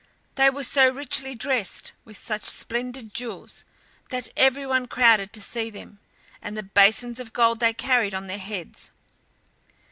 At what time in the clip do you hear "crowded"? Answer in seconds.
4.87-5.31